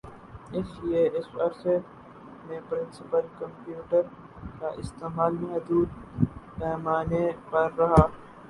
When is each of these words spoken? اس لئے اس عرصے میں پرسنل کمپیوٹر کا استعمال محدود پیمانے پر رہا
اس 0.51 0.69
لئے 0.83 1.03
اس 1.17 1.27
عرصے 1.37 1.75
میں 2.45 2.59
پرسنل 2.69 3.27
کمپیوٹر 3.39 4.01
کا 4.59 4.69
استعمال 4.81 5.33
محدود 5.41 5.89
پیمانے 6.57 7.25
پر 7.49 7.69
رہا 7.77 8.05